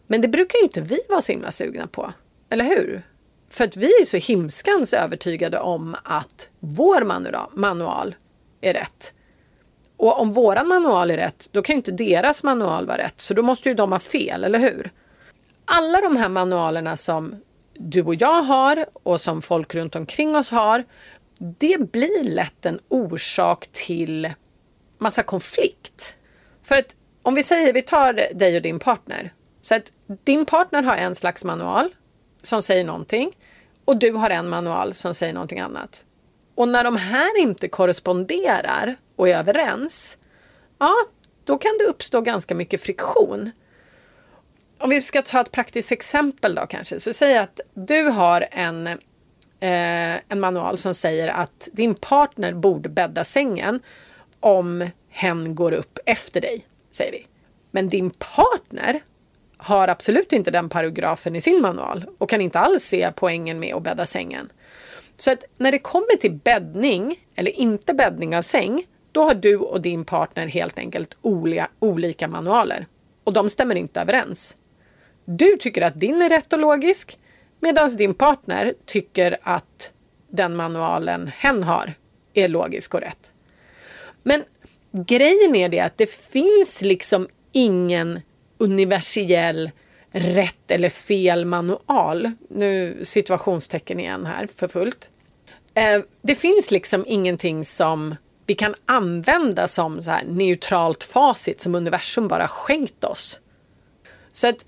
Men 0.06 0.20
det 0.20 0.28
brukar 0.28 0.58
ju 0.58 0.64
inte 0.64 0.80
vi 0.80 0.98
vara 1.08 1.20
så 1.20 1.32
himla 1.32 1.50
sugna 1.50 1.86
på. 1.86 2.12
Eller 2.50 2.64
hur? 2.64 3.02
För 3.50 3.64
att 3.64 3.76
vi 3.76 3.86
är 3.86 4.04
så 4.04 4.16
himskans 4.16 4.94
övertygade 4.94 5.60
om 5.60 5.96
att 6.04 6.48
vår 6.60 7.04
manual 7.56 8.14
är 8.60 8.74
rätt. 8.74 9.14
Och 9.96 10.20
om 10.20 10.32
våran 10.32 10.68
manual 10.68 11.10
är 11.10 11.16
rätt, 11.16 11.48
då 11.52 11.62
kan 11.62 11.74
ju 11.74 11.76
inte 11.76 11.92
deras 11.92 12.42
manual 12.42 12.86
vara 12.86 12.98
rätt. 12.98 13.20
Så 13.20 13.34
då 13.34 13.42
måste 13.42 13.68
ju 13.68 13.74
de 13.74 13.92
ha 13.92 13.98
fel, 13.98 14.44
eller 14.44 14.58
hur? 14.58 14.90
Alla 15.64 16.00
de 16.00 16.16
här 16.16 16.28
manualerna 16.28 16.96
som 16.96 17.42
du 17.74 18.02
och 18.02 18.14
jag 18.14 18.42
har 18.42 18.86
och 18.92 19.20
som 19.20 19.42
folk 19.42 19.74
runt 19.74 19.96
omkring 19.96 20.36
oss 20.36 20.50
har, 20.50 20.84
det 21.38 21.92
blir 21.92 22.24
lätt 22.24 22.66
en 22.66 22.80
orsak 22.88 23.66
till 23.72 24.30
massa 24.98 25.22
konflikt. 25.22 26.14
För 26.62 26.74
att 26.74 26.96
om 27.22 27.34
vi 27.34 27.42
säger, 27.42 27.72
vi 27.72 27.82
tar 27.82 28.12
dig 28.12 28.56
och 28.56 28.62
din 28.62 28.78
partner. 28.78 29.32
Så 29.66 29.74
att 29.74 29.92
din 30.24 30.46
partner 30.46 30.82
har 30.82 30.96
en 30.96 31.14
slags 31.14 31.44
manual 31.44 31.94
som 32.42 32.62
säger 32.62 32.84
någonting 32.84 33.36
och 33.84 33.96
du 33.96 34.12
har 34.12 34.30
en 34.30 34.48
manual 34.48 34.94
som 34.94 35.14
säger 35.14 35.32
någonting 35.32 35.60
annat. 35.60 36.04
Och 36.54 36.68
när 36.68 36.84
de 36.84 36.96
här 36.96 37.38
inte 37.38 37.68
korresponderar 37.68 38.96
och 39.16 39.28
är 39.28 39.38
överens, 39.38 40.18
ja, 40.78 40.94
då 41.44 41.58
kan 41.58 41.70
det 41.78 41.84
uppstå 41.84 42.20
ganska 42.20 42.54
mycket 42.54 42.82
friktion. 42.82 43.50
om 44.78 44.90
vi 44.90 45.02
ska 45.02 45.22
ta 45.22 45.40
ett 45.40 45.52
praktiskt 45.52 45.92
exempel 45.92 46.54
då 46.54 46.66
kanske. 46.66 47.00
Så 47.00 47.12
säg 47.12 47.38
att 47.38 47.60
du 47.74 48.02
har 48.02 48.46
en, 48.50 48.86
eh, 48.86 48.96
en 50.28 50.40
manual 50.40 50.78
som 50.78 50.94
säger 50.94 51.28
att 51.28 51.68
din 51.72 51.94
partner 51.94 52.52
borde 52.52 52.88
bädda 52.88 53.24
sängen 53.24 53.80
om 54.40 54.90
hen 55.08 55.54
går 55.54 55.72
upp 55.72 55.98
efter 56.06 56.40
dig, 56.40 56.66
säger 56.90 57.12
vi. 57.12 57.26
Men 57.70 57.88
din 57.88 58.10
partner 58.10 59.00
har 59.56 59.88
absolut 59.88 60.32
inte 60.32 60.50
den 60.50 60.68
paragrafen 60.68 61.36
i 61.36 61.40
sin 61.40 61.62
manual 61.62 62.04
och 62.18 62.30
kan 62.30 62.40
inte 62.40 62.58
alls 62.58 62.82
se 62.82 63.12
poängen 63.14 63.58
med 63.58 63.74
att 63.74 63.82
bädda 63.82 64.06
sängen. 64.06 64.52
Så 65.16 65.32
att 65.32 65.44
när 65.58 65.72
det 65.72 65.78
kommer 65.78 66.16
till 66.16 66.32
bäddning 66.32 67.16
eller 67.34 67.50
inte 67.50 67.94
bäddning 67.94 68.36
av 68.36 68.42
säng, 68.42 68.86
då 69.12 69.22
har 69.22 69.34
du 69.34 69.56
och 69.56 69.80
din 69.80 70.04
partner 70.04 70.46
helt 70.46 70.78
enkelt 70.78 71.16
olika, 71.22 71.68
olika 71.78 72.28
manualer 72.28 72.86
och 73.24 73.32
de 73.32 73.50
stämmer 73.50 73.74
inte 73.74 74.00
överens. 74.00 74.56
Du 75.24 75.56
tycker 75.56 75.82
att 75.82 76.00
din 76.00 76.22
är 76.22 76.28
rätt 76.28 76.52
och 76.52 76.58
logisk 76.58 77.18
medan 77.60 77.96
din 77.96 78.14
partner 78.14 78.74
tycker 78.84 79.38
att 79.42 79.92
den 80.28 80.56
manualen 80.56 81.30
hen 81.36 81.62
har 81.62 81.94
är 82.34 82.48
logisk 82.48 82.94
och 82.94 83.00
rätt. 83.00 83.32
Men 84.22 84.44
grejen 84.92 85.54
är 85.54 85.68
det 85.68 85.80
att 85.80 85.98
det 85.98 86.10
finns 86.10 86.82
liksom 86.82 87.28
ingen 87.52 88.20
universell 88.58 89.70
rätt 90.10 90.70
eller 90.70 90.90
fel 90.90 91.44
manual. 91.44 92.30
Nu 92.48 93.00
situationstecken 93.02 94.00
igen 94.00 94.26
här 94.26 94.48
för 94.56 94.68
fullt. 94.68 95.10
Eh, 95.74 96.02
det 96.22 96.34
finns 96.34 96.70
liksom 96.70 97.04
ingenting 97.06 97.64
som 97.64 98.14
vi 98.46 98.54
kan 98.54 98.74
använda 98.86 99.68
som 99.68 100.02
så 100.02 100.10
här 100.10 100.24
neutralt 100.24 101.04
facit 101.04 101.60
som 101.60 101.74
universum 101.74 102.28
bara 102.28 102.48
skänkt 102.48 103.04
oss. 103.04 103.40
Så 104.32 104.48
att 104.48 104.64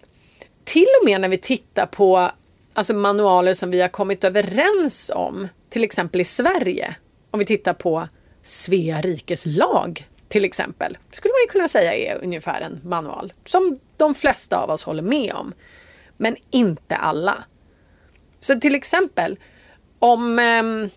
till 0.64 0.86
och 1.00 1.04
med 1.04 1.20
när 1.20 1.28
vi 1.28 1.38
tittar 1.38 1.86
på 1.86 2.30
alltså 2.74 2.94
manualer 2.94 3.54
som 3.54 3.70
vi 3.70 3.80
har 3.80 3.88
kommit 3.88 4.24
överens 4.24 5.10
om, 5.14 5.48
till 5.70 5.84
exempel 5.84 6.20
i 6.20 6.24
Sverige, 6.24 6.96
om 7.30 7.38
vi 7.38 7.46
tittar 7.46 7.72
på 7.72 8.08
Svea 8.42 9.00
rikes 9.00 9.46
lag 9.46 10.06
till 10.28 10.44
exempel, 10.44 10.98
skulle 11.10 11.32
man 11.32 11.40
ju 11.40 11.46
kunna 11.46 11.68
säga 11.68 11.94
är 11.94 12.24
ungefär 12.24 12.60
en 12.60 12.80
manual 12.84 13.32
som 13.44 13.80
de 13.96 14.14
flesta 14.14 14.58
av 14.58 14.70
oss 14.70 14.84
håller 14.84 15.02
med 15.02 15.32
om. 15.34 15.52
Men 16.16 16.36
inte 16.50 16.96
alla. 16.96 17.44
Så 18.38 18.60
till 18.60 18.74
exempel 18.74 19.38
om, 19.98 20.38
eh, 20.38 20.90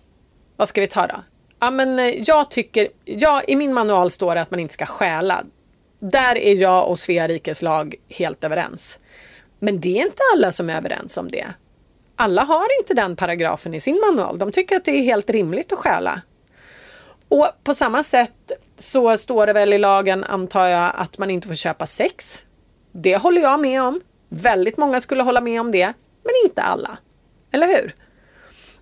vad 0.55 0.69
ska 0.69 0.81
vi 0.81 0.87
ta 0.87 1.07
då? 1.07 1.15
Ja, 1.59 1.71
men 1.71 1.99
eh, 1.99 2.05
jag 2.05 2.51
tycker, 2.51 2.87
ja, 3.05 3.41
i 3.47 3.55
min 3.55 3.73
manual 3.73 4.11
står 4.11 4.35
det 4.35 4.41
att 4.41 4.51
man 4.51 4.59
inte 4.59 4.73
ska 4.73 4.85
stjäla. 4.85 5.43
Där 5.99 6.37
är 6.37 6.55
jag 6.55 6.89
och 6.89 6.99
Svea 6.99 7.27
rikes 7.27 7.61
lag 7.61 7.95
helt 8.09 8.43
överens. 8.43 8.99
Men 9.59 9.79
det 9.79 9.99
är 9.99 10.05
inte 10.05 10.21
alla 10.33 10.51
som 10.51 10.69
är 10.69 10.77
överens 10.77 11.17
om 11.17 11.31
det. 11.31 11.47
Alla 12.15 12.43
har 12.43 12.67
inte 12.79 12.93
den 12.93 13.15
paragrafen 13.15 13.73
i 13.73 13.79
sin 13.79 14.01
manual. 14.07 14.39
De 14.39 14.51
tycker 14.51 14.75
att 14.75 14.85
det 14.85 14.91
är 14.91 15.03
helt 15.03 15.29
rimligt 15.29 15.73
att 15.73 15.79
stjäla. 15.79 16.21
Och 17.29 17.47
på 17.63 17.73
samma 17.73 18.03
sätt 18.03 18.51
så 18.81 19.17
står 19.17 19.47
det 19.47 19.53
väl 19.53 19.73
i 19.73 19.77
lagen, 19.77 20.23
antar 20.23 20.67
jag, 20.67 20.91
att 20.95 21.17
man 21.17 21.29
inte 21.29 21.47
får 21.47 21.55
köpa 21.55 21.85
sex. 21.85 22.45
Det 22.91 23.17
håller 23.17 23.41
jag 23.41 23.59
med 23.59 23.81
om. 23.81 24.01
Väldigt 24.29 24.77
många 24.77 25.01
skulle 25.01 25.23
hålla 25.23 25.41
med 25.41 25.61
om 25.61 25.71
det, 25.71 25.93
men 26.23 26.33
inte 26.45 26.61
alla. 26.61 26.97
Eller 27.51 27.67
hur? 27.67 27.95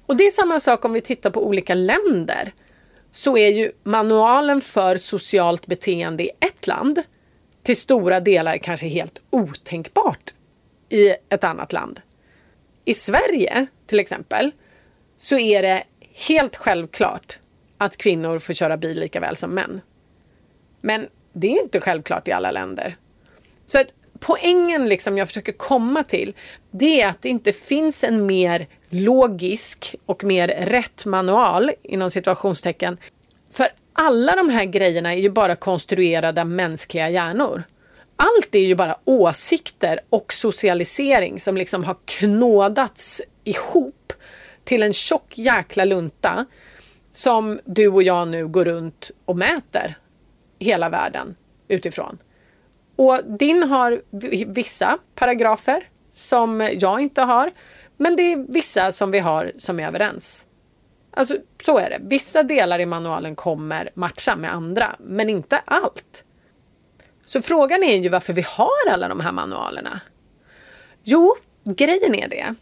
Och 0.05 0.15
det 0.15 0.23
är 0.23 0.31
samma 0.31 0.59
sak 0.59 0.85
om 0.85 0.93
vi 0.93 1.01
tittar 1.01 1.29
på 1.29 1.47
olika 1.47 1.73
länder. 1.73 2.53
Så 3.11 3.37
är 3.37 3.47
ju 3.47 3.71
manualen 3.83 4.61
för 4.61 4.97
socialt 4.97 5.65
beteende 5.65 6.23
i 6.23 6.29
ett 6.39 6.67
land 6.67 7.03
till 7.63 7.77
stora 7.77 8.19
delar 8.19 8.57
kanske 8.57 8.87
helt 8.87 9.21
otänkbart 9.29 10.33
i 10.89 11.09
ett 11.29 11.43
annat 11.43 11.73
land. 11.73 12.01
I 12.85 12.93
Sverige 12.93 13.67
till 13.87 13.99
exempel 13.99 14.51
så 15.17 15.37
är 15.37 15.61
det 15.61 15.83
helt 16.27 16.55
självklart 16.55 17.39
att 17.77 17.97
kvinnor 17.97 18.39
får 18.39 18.53
köra 18.53 18.77
bil 18.77 18.99
lika 18.99 19.19
väl 19.19 19.35
som 19.35 19.51
män. 19.51 19.81
Men 20.81 21.07
det 21.33 21.47
är 21.47 21.63
inte 21.63 21.79
självklart 21.79 22.27
i 22.27 22.31
alla 22.31 22.51
länder. 22.51 22.97
Så 23.65 23.79
att 23.79 23.93
poängen 24.19 24.89
liksom 24.89 25.17
jag 25.17 25.27
försöker 25.27 25.51
komma 25.51 26.03
till 26.03 26.33
det 26.71 27.01
är 27.01 27.07
att 27.07 27.21
det 27.21 27.29
inte 27.29 27.53
finns 27.53 28.03
en 28.03 28.25
mer 28.25 28.67
logisk 28.89 29.95
och 30.05 30.23
mer 30.23 30.47
rätt 30.47 31.05
manual 31.05 31.71
inom 31.83 32.11
situationstecken. 32.11 32.97
För 33.51 33.67
alla 33.93 34.35
de 34.35 34.49
här 34.49 34.65
grejerna 34.65 35.13
är 35.13 35.19
ju 35.19 35.29
bara 35.29 35.55
konstruerade 35.55 36.45
mänskliga 36.45 37.09
hjärnor. 37.09 37.63
Allt 38.15 38.55
är 38.55 38.59
ju 38.59 38.75
bara 38.75 38.97
åsikter 39.05 39.99
och 40.09 40.33
socialisering 40.33 41.39
som 41.39 41.57
liksom 41.57 41.83
har 41.83 41.97
knådats 42.05 43.21
ihop 43.43 44.13
till 44.63 44.83
en 44.83 44.93
tjock 44.93 45.37
jäkla 45.37 45.85
lunta 45.85 46.45
som 47.11 47.59
du 47.65 47.87
och 47.87 48.03
jag 48.03 48.27
nu 48.27 48.47
går 48.47 48.65
runt 48.65 49.11
och 49.25 49.37
mäter 49.37 49.97
hela 50.59 50.89
världen 50.89 51.35
utifrån. 51.67 52.17
Och 52.95 53.19
din 53.23 53.63
har 53.63 54.01
vissa 54.45 54.97
paragrafer 55.15 55.83
som 56.11 56.69
jag 56.73 57.01
inte 57.01 57.21
har, 57.21 57.51
men 57.97 58.15
det 58.15 58.23
är 58.23 58.45
vissa 58.49 58.91
som 58.91 59.11
vi 59.11 59.19
har 59.19 59.51
som 59.55 59.79
är 59.79 59.87
överens. 59.87 60.47
Alltså 61.11 61.37
så 61.63 61.77
är 61.77 61.89
det. 61.89 61.99
Vissa 62.01 62.43
delar 62.43 62.79
i 62.79 62.85
manualen 62.85 63.35
kommer 63.35 63.89
matcha 63.93 64.35
med 64.35 64.53
andra, 64.53 64.95
men 64.99 65.29
inte 65.29 65.57
allt. 65.65 66.25
Så 67.25 67.41
frågan 67.41 67.83
är 67.83 67.97
ju 67.97 68.09
varför 68.09 68.33
vi 68.33 68.41
har 68.41 68.91
alla 68.91 69.07
de 69.07 69.19
här 69.19 69.31
manualerna. 69.31 70.01
Jo, 71.03 71.35
grejen 71.65 72.15
är 72.15 72.27
det 72.27 72.55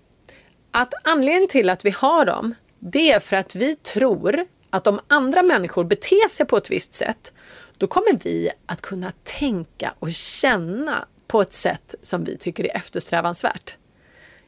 att 0.72 0.94
anledningen 1.04 1.48
till 1.48 1.70
att 1.70 1.86
vi 1.86 1.90
har 1.90 2.26
dem, 2.26 2.56
det 2.80 3.12
är 3.12 3.20
för 3.20 3.36
att 3.36 3.56
vi 3.56 3.76
tror 3.76 4.46
att 4.70 4.88
om 4.88 5.00
andra 5.08 5.44
människor 5.44 5.84
beter 5.84 6.30
sig 6.30 6.46
på 6.46 6.58
ett 6.58 6.72
visst 6.72 6.94
sätt, 6.94 7.34
då 7.78 7.88
kommer 7.88 8.18
vi 8.24 8.50
att 8.66 8.82
kunna 8.82 9.12
tänka 9.24 9.94
och 10.00 10.12
känna 10.12 11.08
på 11.28 11.42
ett 11.42 11.54
sätt 11.54 11.96
som 12.02 12.24
vi 12.24 12.38
tycker 12.38 12.64
är 12.64 12.76
eftersträvansvärt. 12.76 13.78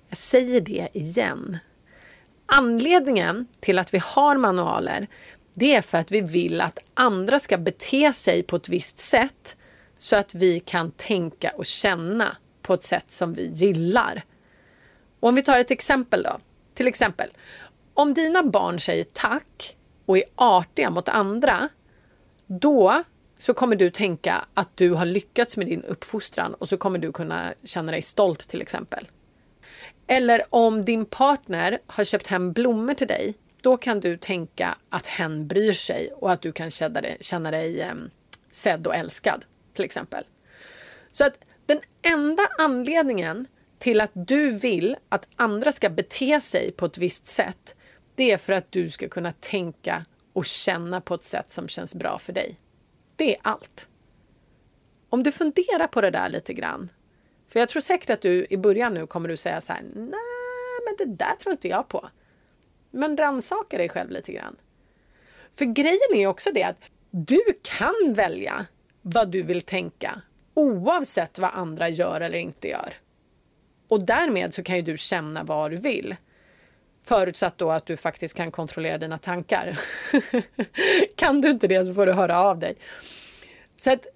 Jag 0.10 0.18
säger 0.18 0.62
det 0.62 0.90
igen. 0.94 1.58
Anledningen 2.46 3.48
till 3.60 3.80
att 3.80 3.94
vi 3.94 4.02
har 4.04 4.38
manualer, 4.38 5.08
det 5.54 5.76
är 5.76 5.82
för 5.82 5.98
att 5.98 6.12
vi 6.12 6.22
vill 6.22 6.62
att 6.62 6.80
andra 6.94 7.40
ska 7.40 7.58
bete 7.58 8.14
sig 8.14 8.44
på 8.44 8.56
ett 8.56 8.70
visst 8.70 8.98
sätt 8.98 9.56
så 9.98 10.16
att 10.16 10.36
vi 10.36 10.60
kan 10.60 10.92
tänka 10.92 11.52
och 11.52 11.66
känna 11.66 12.38
på 12.62 12.74
ett 12.74 12.84
sätt 12.84 13.12
som 13.12 13.34
vi 13.34 13.48
gillar. 13.54 14.24
Och 15.20 15.30
om 15.30 15.36
vi 15.36 15.44
tar 15.44 15.60
ett 15.60 15.72
exempel 15.72 16.24
då. 16.24 16.40
Till 16.74 16.88
exempel, 16.88 17.30
om 17.94 18.14
dina 18.14 18.44
barn 18.44 18.80
säger 18.80 19.04
tack 19.04 19.78
och 20.06 20.18
är 20.18 20.24
artiga 20.36 20.90
mot 20.90 21.10
andra, 21.10 21.70
då 22.48 23.04
så 23.40 23.54
kommer 23.54 23.76
du 23.76 23.90
tänka 23.90 24.46
att 24.54 24.78
du 24.78 24.92
har 24.92 25.06
lyckats 25.06 25.58
med 25.58 25.68
din 25.68 25.84
uppfostran 25.84 26.54
och 26.54 26.70
så 26.70 26.78
kommer 26.78 27.00
du 27.00 27.12
kunna 27.12 27.54
känna 27.64 27.92
dig 27.92 28.02
stolt 28.02 28.48
till 28.48 28.62
exempel. 28.62 29.08
Eller 30.08 30.44
om 30.50 30.86
din 30.86 31.06
partner 31.06 31.80
har 31.88 32.04
köpt 32.04 32.28
hem 32.28 32.54
blommor 32.54 32.94
till 32.94 33.08
dig, 33.08 33.34
då 33.62 33.78
kan 33.78 34.00
du 34.00 34.18
tänka 34.18 34.78
att 34.90 35.08
hen 35.08 35.48
bryr 35.48 35.74
sig 35.74 36.12
och 36.12 36.32
att 36.32 36.42
du 36.42 36.52
kan 36.52 36.72
känna 36.72 37.02
dig, 37.02 37.18
känna 37.20 37.52
dig 37.52 37.82
eh, 37.82 37.94
sedd 38.52 38.88
och 38.88 38.96
älskad 38.96 39.46
till 39.74 39.86
exempel. 39.86 40.24
Så 41.12 41.26
att 41.26 41.40
den 41.66 41.80
enda 42.02 42.44
anledningen 42.58 43.46
till 43.78 44.02
att 44.02 44.12
du 44.14 44.52
vill 44.52 44.96
att 45.10 45.28
andra 45.36 45.72
ska 45.72 45.90
bete 45.90 46.42
sig 46.42 46.72
på 46.72 46.86
ett 46.86 46.98
visst 46.98 47.28
sätt, 47.28 47.76
det 48.16 48.32
är 48.32 48.38
för 48.38 48.54
att 48.54 48.72
du 48.72 48.90
ska 48.90 49.10
kunna 49.10 49.32
tänka 49.32 50.06
och 50.34 50.46
känna 50.46 51.02
på 51.02 51.14
ett 51.14 51.24
sätt 51.24 51.52
som 51.52 51.68
känns 51.68 51.96
bra 51.96 52.20
för 52.20 52.34
dig. 52.34 52.60
Det 53.20 53.36
är 53.36 53.40
allt. 53.42 53.88
Om 55.10 55.24
du 55.24 55.32
funderar 55.32 55.88
på 55.88 56.02
det 56.02 56.12
där 56.12 56.30
lite 56.30 56.54
grann, 56.54 56.92
för 57.48 57.60
jag 57.60 57.70
tror 57.70 57.82
säkert 57.82 58.10
att 58.10 58.22
du 58.22 58.48
i 58.50 58.58
början 58.58 58.94
nu 58.94 59.08
kommer 59.08 59.30
du 59.30 59.38
säga 59.38 59.62
så 59.62 59.74
här, 59.74 59.82
nej, 59.96 60.80
men 60.86 60.96
det 60.98 61.16
där 61.16 61.36
tror 61.36 61.52
inte 61.52 61.68
jag 61.68 61.88
på. 61.88 62.10
Men 62.92 63.18
rannsaka 63.18 63.78
dig 63.78 63.90
själv 63.90 64.12
lite 64.12 64.32
grann. 64.32 64.56
För 65.52 65.66
grejen 65.66 66.16
är 66.16 66.28
också 66.28 66.52
det 66.52 66.64
att 66.64 66.82
du 67.12 67.42
kan 67.62 68.14
välja 68.14 68.66
vad 69.02 69.32
du 69.32 69.44
vill 69.44 69.62
tänka 69.62 70.22
oavsett 70.54 71.40
vad 71.40 71.54
andra 71.54 71.90
gör 71.90 72.22
eller 72.22 72.40
inte 72.40 72.68
gör. 72.68 72.94
Och 73.88 74.06
därmed 74.06 74.54
så 74.54 74.64
kan 74.64 74.76
ju 74.76 74.82
du 74.82 74.98
känna 74.98 75.44
vad 75.44 75.72
du 75.72 75.78
vill. 75.78 76.16
Förutsatt 77.04 77.58
då 77.58 77.72
att 77.72 77.86
du 77.86 77.98
faktiskt 77.98 78.34
kan 78.34 78.52
kontrollera 78.52 78.98
dina 78.98 79.18
tankar. 79.18 79.80
kan 81.16 81.42
du 81.42 81.50
inte 81.50 81.68
det 81.68 81.86
så 81.86 81.94
får 81.94 82.06
du 82.06 82.14
höra 82.14 82.40
av 82.40 82.60
dig. 82.60 82.76
Så 83.78 83.92
att 83.92 84.08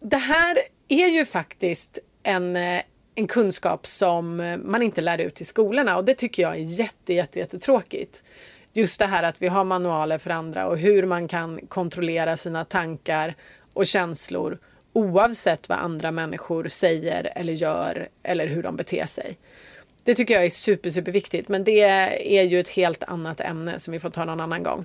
det 0.00 0.16
här 0.16 0.58
är 0.88 1.08
ju 1.08 1.24
faktiskt 1.24 1.98
en, 2.22 2.56
eh, 2.56 2.82
en 3.14 3.26
kunskap 3.26 3.86
som 3.86 4.40
eh, 4.40 4.56
man 4.56 4.82
inte 4.82 5.00
lär 5.00 5.18
ut 5.18 5.40
i 5.40 5.44
skolorna 5.44 5.96
och 5.96 6.04
det 6.04 6.14
tycker 6.14 6.42
jag 6.42 6.52
är 6.52 6.80
jätte, 6.80 7.14
jätte, 7.14 7.38
jättetråkigt. 7.38 8.24
Just 8.72 8.98
det 8.98 9.06
här 9.06 9.22
att 9.22 9.42
vi 9.42 9.48
har 9.48 9.64
manualer 9.64 10.18
för 10.18 10.30
andra 10.30 10.66
och 10.66 10.78
hur 10.78 11.06
man 11.06 11.28
kan 11.28 11.66
kontrollera 11.66 12.36
sina 12.36 12.64
tankar 12.64 13.34
och 13.72 13.86
känslor 13.86 14.58
oavsett 14.92 15.68
vad 15.68 15.78
andra 15.78 16.10
människor 16.10 16.68
säger 16.68 17.32
eller 17.36 17.52
gör 17.52 18.08
eller 18.22 18.46
hur 18.46 18.62
de 18.62 18.76
beter 18.76 19.06
sig. 19.06 19.38
Det 20.04 20.14
tycker 20.14 20.34
jag 20.34 20.44
är 20.44 20.50
super, 20.50 20.90
super 20.90 21.12
viktigt, 21.12 21.48
men 21.48 21.64
det 21.64 21.80
är 21.80 22.42
ju 22.42 22.60
ett 22.60 22.68
helt 22.68 23.02
annat 23.02 23.40
ämne 23.40 23.78
som 23.78 23.92
vi 23.92 24.00
får 24.00 24.10
ta 24.10 24.24
någon 24.24 24.40
annan 24.40 24.62
gång. 24.62 24.84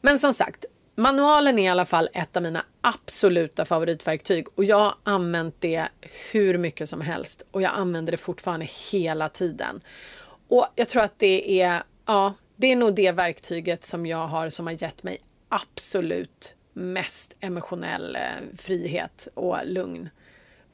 Men 0.00 0.18
som 0.18 0.34
sagt, 0.34 0.64
manualen 0.94 1.58
är 1.58 1.62
i 1.62 1.68
alla 1.68 1.84
fall 1.84 2.08
ett 2.12 2.36
av 2.36 2.42
mina 2.42 2.64
absoluta 2.80 3.64
favoritverktyg 3.64 4.46
och 4.54 4.64
jag 4.64 4.78
har 4.78 4.94
använt 5.02 5.60
det 5.60 5.88
hur 6.32 6.58
mycket 6.58 6.88
som 6.88 7.00
helst 7.00 7.46
och 7.50 7.62
jag 7.62 7.72
använder 7.74 8.10
det 8.10 8.16
fortfarande 8.16 8.66
hela 8.92 9.28
tiden. 9.28 9.80
Och 10.48 10.66
jag 10.74 10.88
tror 10.88 11.02
att 11.02 11.18
det 11.18 11.62
är, 11.62 11.82
ja, 12.06 12.34
det 12.56 12.72
är 12.72 12.76
nog 12.76 12.94
det 12.94 13.12
verktyget 13.12 13.84
som 13.84 14.06
jag 14.06 14.26
har 14.26 14.48
som 14.48 14.66
har 14.66 14.82
gett 14.82 15.02
mig 15.02 15.18
absolut 15.48 16.54
mest 16.72 17.36
emotionell 17.40 18.16
eh, 18.16 18.56
frihet 18.56 19.28
och 19.34 19.56
lugn. 19.64 20.08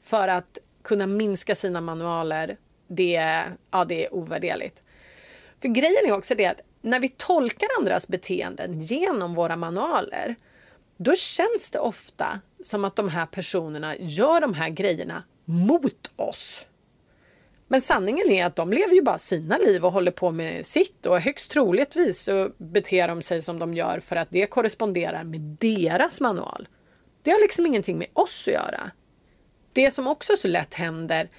För 0.01 0.27
att 0.27 0.57
kunna 0.81 1.07
minska 1.07 1.55
sina 1.55 1.81
manualer, 1.81 2.57
det, 2.87 3.43
ja, 3.71 3.85
det 3.85 4.05
är 4.05 4.13
ovärderligt. 4.13 4.83
För 5.61 5.67
grejen 5.67 6.05
är 6.05 6.11
också 6.11 6.35
det 6.35 6.45
att 6.45 6.61
när 6.81 6.99
vi 6.99 7.09
tolkar 7.09 7.67
andras 7.79 8.07
beteenden 8.07 8.79
genom 8.79 9.33
våra 9.33 9.55
manualer, 9.55 10.35
då 10.97 11.15
känns 11.15 11.71
det 11.71 11.79
ofta 11.79 12.39
som 12.63 12.85
att 12.85 12.95
de 12.95 13.09
här 13.09 13.25
personerna 13.25 13.95
gör 13.97 14.41
de 14.41 14.53
här 14.53 14.69
grejerna 14.69 15.23
mot 15.45 16.11
oss. 16.15 16.67
Men 17.67 17.81
sanningen 17.81 18.29
är 18.29 18.45
att 18.45 18.55
de 18.55 18.69
lever 18.69 18.93
ju 18.93 19.01
bara 19.01 19.17
sina 19.17 19.57
liv 19.57 19.85
och 19.85 19.91
håller 19.91 20.11
på 20.11 20.31
med 20.31 20.65
sitt 20.65 21.05
och 21.05 21.19
högst 21.19 21.51
troligtvis 21.51 22.23
så 22.23 22.51
beter 22.57 23.07
de 23.07 23.21
sig 23.21 23.41
som 23.41 23.59
de 23.59 23.73
gör 23.73 23.99
för 23.99 24.15
att 24.15 24.27
det 24.31 24.45
korresponderar 24.45 25.23
med 25.23 25.41
deras 25.41 26.21
manual. 26.21 26.67
Det 27.21 27.31
har 27.31 27.39
liksom 27.39 27.65
ingenting 27.65 27.97
med 27.97 28.07
oss 28.13 28.47
att 28.47 28.53
göra. 28.53 28.91
Det 29.73 29.91
som 29.91 30.07
också 30.07 30.35
så 30.37 30.47
lätt 30.47 30.73
händer 30.73 31.29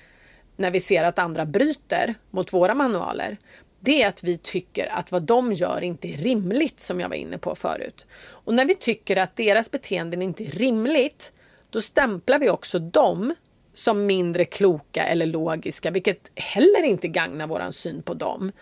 när 0.57 0.71
vi 0.71 0.81
ser 0.81 1.05
att 1.05 1.19
andra 1.19 1.47
bryter 1.47 2.15
mot 2.31 2.53
våra 2.53 2.75
manualer, 2.75 3.37
det 3.81 4.03
är 4.03 4.09
att 4.09 4.25
vi 4.25 4.39
tycker 4.39 4.87
att 4.93 5.13
vad 5.13 5.23
de 5.23 5.53
gör 5.53 5.85
inte 5.85 6.09
är 6.09 6.17
rimligt, 6.17 6.81
som 6.81 7.01
jag 7.01 7.09
var 7.09 7.17
inne 7.17 7.39
på 7.39 7.55
förut. 7.55 8.07
Och 8.29 8.55
när 8.55 8.65
vi 8.65 8.75
tycker 8.75 9.17
att 9.17 9.37
deras 9.37 9.71
beteenden 9.71 10.23
inte 10.23 10.45
är 10.45 10.51
rimligt, 10.51 11.33
då 11.71 11.81
stämplar 11.81 12.39
vi 12.39 12.51
också 12.51 12.79
dem 12.79 13.35
som 13.73 14.07
mindre 14.07 14.45
kloka 14.45 15.03
eller 15.03 15.27
logiska, 15.27 15.91
vilket 15.91 16.31
heller 16.35 16.83
inte 16.83 17.09
gagnar 17.09 17.47
våran 17.47 17.73
syn 17.73 18.03
på 18.03 18.15
dem 18.15 18.53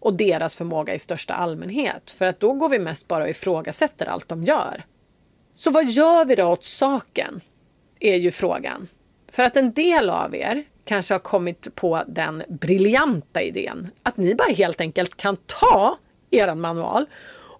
och 0.00 0.14
deras 0.14 0.56
förmåga 0.56 0.94
i 0.94 0.98
största 0.98 1.34
allmänhet. 1.34 2.10
För 2.10 2.26
att 2.26 2.40
då 2.40 2.52
går 2.52 2.68
vi 2.68 2.78
mest 2.78 3.08
bara 3.08 3.24
och 3.24 3.30
ifrågasätter 3.30 4.06
allt 4.06 4.28
de 4.28 4.44
gör. 4.44 4.84
Så 5.54 5.70
vad 5.70 5.84
gör 5.84 6.24
vi 6.24 6.34
då 6.34 6.44
åt 6.44 6.64
saken? 6.64 7.40
Är 8.00 8.16
ju 8.16 8.30
frågan. 8.30 8.88
För 9.28 9.42
att 9.42 9.56
en 9.56 9.72
del 9.72 10.10
av 10.10 10.34
er 10.34 10.64
kanske 10.84 11.14
har 11.14 11.18
kommit 11.18 11.74
på 11.74 12.02
den 12.06 12.42
briljanta 12.48 13.42
idén 13.42 13.88
att 14.02 14.16
ni 14.16 14.34
bara 14.34 14.52
helt 14.52 14.80
enkelt 14.80 15.16
kan 15.16 15.36
ta 15.36 15.98
er 16.30 16.54
manual 16.54 17.06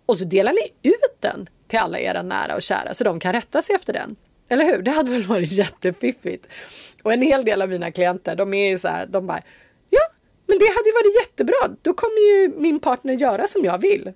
och 0.07 0.19
så 0.19 0.25
delar 0.25 0.53
ni 0.53 0.91
ut 0.91 1.21
den 1.21 1.49
till 1.69 1.79
alla 1.79 1.99
era 1.99 2.23
nära 2.23 2.55
och 2.55 2.63
kära 2.63 2.95
så 2.95 3.05
de 3.05 3.21
kan 3.21 3.33
rätta 3.33 3.63
sig 3.63 3.75
efter 3.77 3.93
den. 3.93 4.17
Eller 4.49 4.65
hur? 4.65 4.83
Det 4.83 4.91
hade 4.91 5.11
väl 5.11 5.23
varit 5.23 5.53
jättefiffigt. 5.53 6.47
Och 7.03 7.13
en 7.13 7.23
hel 7.23 7.45
del 7.45 7.63
av 7.63 7.69
mina 7.69 7.93
klienter, 7.93 8.37
de 8.37 8.55
är 8.55 8.69
ju 8.69 8.79
så 8.79 8.89
här, 8.89 9.07
de 9.07 9.27
bara, 9.27 9.43
ja, 9.91 10.01
men 10.47 10.59
det 10.59 10.67
hade 10.67 10.89
ju 10.89 10.93
varit 10.93 11.27
jättebra. 11.27 11.77
Då 11.83 11.95
kommer 11.95 12.21
ju 12.21 12.53
min 12.57 12.81
partner 12.81 13.15
göra 13.15 13.47
som 13.47 13.65
jag 13.65 13.79
vill. 13.79 14.13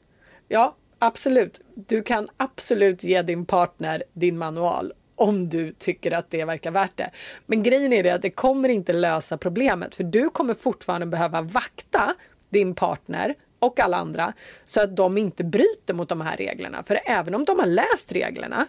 Ja, 0.48 0.76
absolut. 0.98 1.60
Du 1.74 2.02
kan 2.02 2.28
absolut 2.36 3.04
ge 3.04 3.22
din 3.22 3.46
partner 3.46 4.04
din 4.12 4.38
manual 4.38 4.92
om 5.16 5.48
du 5.48 5.72
tycker 5.72 6.12
att 6.12 6.30
det 6.30 6.44
verkar 6.44 6.70
värt 6.70 6.96
det. 6.96 7.10
Men 7.46 7.62
grejen 7.62 7.92
är 7.92 8.02
det 8.02 8.10
att 8.10 8.22
det 8.22 8.30
kommer 8.30 8.68
inte 8.68 8.92
lösa 8.92 9.38
problemet 9.38 9.94
för 9.94 10.04
du 10.04 10.30
kommer 10.30 10.54
fortfarande 10.54 11.06
behöva 11.06 11.42
vakta 11.42 12.14
din 12.48 12.74
partner 12.74 13.34
och 13.58 13.80
alla 13.80 13.96
andra 13.96 14.32
så 14.64 14.80
att 14.80 14.96
de 14.96 15.18
inte 15.18 15.44
bryter 15.44 15.94
mot 15.94 16.08
de 16.08 16.20
här 16.20 16.36
reglerna. 16.36 16.82
För 16.82 17.00
även 17.04 17.34
om 17.34 17.44
de 17.44 17.58
har 17.58 17.66
läst 17.66 18.12
reglerna 18.12 18.66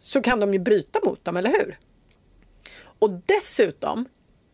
så 0.00 0.22
kan 0.22 0.40
de 0.40 0.52
ju 0.52 0.58
bryta 0.58 1.00
mot 1.04 1.24
dem, 1.24 1.36
eller 1.36 1.50
hur? 1.50 1.78
Och 2.98 3.10
dessutom, 3.26 4.08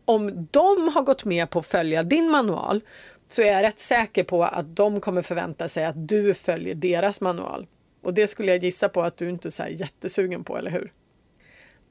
om 0.05 0.47
de 0.51 0.87
har 0.87 1.01
gått 1.01 1.25
med 1.25 1.49
på 1.49 1.59
att 1.59 1.67
följa 1.67 2.03
din 2.03 2.29
manual 2.29 2.81
så 3.27 3.41
är 3.41 3.51
jag 3.51 3.63
rätt 3.63 3.79
säker 3.79 4.23
på 4.23 4.43
att 4.43 4.75
de 4.75 5.01
kommer 5.01 5.21
förvänta 5.21 5.67
sig 5.67 5.85
att 5.85 6.07
du 6.07 6.33
följer 6.33 6.75
deras 6.75 7.21
manual. 7.21 7.67
Och 8.01 8.13
det 8.13 8.27
skulle 8.27 8.51
jag 8.51 8.63
gissa 8.63 8.89
på 8.89 9.01
att 9.01 9.17
du 9.17 9.29
inte 9.29 9.47
är 9.47 9.51
så 9.51 9.63
jättesugen 9.69 10.43
på, 10.43 10.57
eller 10.57 10.71
hur? 10.71 10.91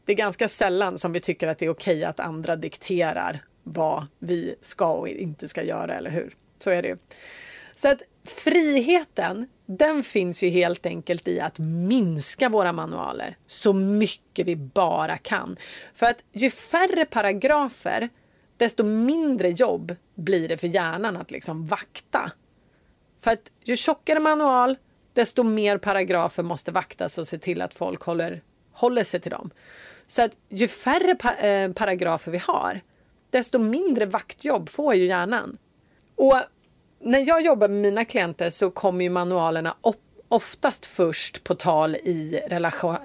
Det 0.04 0.12
är 0.12 0.16
ganska 0.16 0.48
sällan 0.48 0.98
som 0.98 1.12
vi 1.12 1.20
tycker 1.20 1.48
att 1.48 1.58
det 1.58 1.66
är 1.66 1.70
okej 1.70 2.04
att 2.04 2.20
andra 2.20 2.56
dikterar 2.56 3.44
vad 3.62 4.06
vi 4.18 4.54
ska 4.60 4.92
och 4.92 5.08
inte 5.08 5.48
ska 5.48 5.62
göra, 5.62 5.94
eller 5.94 6.10
hur? 6.10 6.34
Så 6.58 6.70
är 6.70 6.82
det 6.82 6.88
ju. 6.88 6.96
Så 7.74 7.88
att 7.88 8.02
friheten, 8.24 9.48
den 9.66 10.02
finns 10.02 10.42
ju 10.42 10.48
helt 10.48 10.86
enkelt 10.86 11.28
i 11.28 11.40
att 11.40 11.58
minska 11.58 12.48
våra 12.48 12.72
manualer 12.72 13.36
så 13.46 13.72
mycket 13.72 14.46
vi 14.46 14.56
bara 14.56 15.16
kan. 15.16 15.56
För 15.94 16.06
att 16.06 16.24
ju 16.32 16.50
färre 16.50 17.04
paragrafer, 17.04 18.08
desto 18.56 18.84
mindre 18.84 19.50
jobb 19.50 19.96
blir 20.14 20.48
det 20.48 20.56
för 20.56 20.68
hjärnan 20.68 21.16
att 21.16 21.30
liksom 21.30 21.66
vakta. 21.66 22.32
För 23.20 23.30
att 23.30 23.50
ju 23.64 23.76
tjockare 23.76 24.20
manual, 24.20 24.76
desto 25.12 25.42
mer 25.42 25.78
paragrafer 25.78 26.42
måste 26.42 26.72
vaktas 26.72 27.18
och 27.18 27.28
se 27.28 27.38
till 27.38 27.62
att 27.62 27.74
folk 27.74 28.02
håller, 28.02 28.42
håller 28.72 29.02
sig 29.02 29.20
till 29.20 29.30
dem. 29.30 29.50
Så 30.06 30.22
att 30.22 30.32
ju 30.48 30.68
färre 30.68 31.14
pa 31.14 31.34
äh, 31.34 31.72
paragrafer 31.72 32.32
vi 32.32 32.38
har, 32.38 32.80
desto 33.30 33.58
mindre 33.58 34.06
vaktjobb 34.06 34.68
får 34.68 34.94
ju 34.94 35.06
hjärnan. 35.06 35.58
Och 36.16 36.40
när 37.00 37.28
jag 37.28 37.42
jobbar 37.42 37.68
med 37.68 37.80
mina 37.82 38.04
klienter 38.04 38.50
så 38.50 38.70
kommer 38.70 39.04
ju 39.04 39.10
manualerna 39.10 39.76
oftast 40.28 40.86
först 40.86 41.44
på 41.44 41.54
tal 41.54 41.96
i 41.96 42.40
relation... 42.48 42.96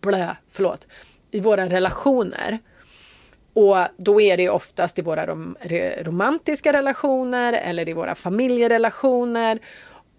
Blä, 0.00 0.36
förlåt. 0.50 0.86
I 1.30 1.40
våra 1.40 1.68
relationer. 1.68 2.58
Och 3.54 3.76
då 3.96 4.20
är 4.20 4.36
det 4.36 4.48
oftast 4.48 4.98
i 4.98 5.02
våra 5.02 5.26
rom 5.26 5.56
romantiska 6.00 6.72
relationer 6.72 7.52
eller 7.52 7.88
i 7.88 7.92
våra 7.92 8.14
familjerelationer. 8.14 9.58